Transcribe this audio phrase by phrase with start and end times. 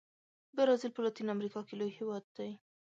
[0.57, 2.51] برازیل په لاتین امریکا کې لوی هېواد دی.